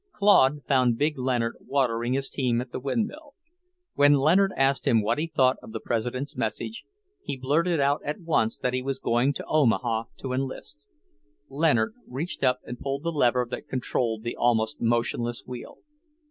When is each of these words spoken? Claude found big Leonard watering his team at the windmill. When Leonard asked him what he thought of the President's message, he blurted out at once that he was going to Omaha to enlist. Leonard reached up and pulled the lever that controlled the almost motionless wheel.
Claude 0.13 0.63
found 0.67 0.97
big 0.97 1.19
Leonard 1.19 1.55
watering 1.61 2.13
his 2.13 2.27
team 2.27 2.59
at 2.59 2.71
the 2.71 2.79
windmill. 2.79 3.35
When 3.93 4.13
Leonard 4.15 4.51
asked 4.57 4.87
him 4.87 5.03
what 5.03 5.19
he 5.19 5.27
thought 5.27 5.57
of 5.61 5.73
the 5.73 5.79
President's 5.79 6.35
message, 6.35 6.85
he 7.23 7.37
blurted 7.37 7.79
out 7.79 8.01
at 8.03 8.19
once 8.19 8.57
that 8.57 8.73
he 8.73 8.81
was 8.81 8.97
going 8.97 9.31
to 9.33 9.45
Omaha 9.45 10.05
to 10.17 10.33
enlist. 10.33 10.79
Leonard 11.49 11.93
reached 12.07 12.43
up 12.43 12.61
and 12.65 12.79
pulled 12.79 13.03
the 13.03 13.11
lever 13.11 13.45
that 13.51 13.69
controlled 13.69 14.23
the 14.23 14.35
almost 14.35 14.81
motionless 14.81 15.43
wheel. 15.45 15.77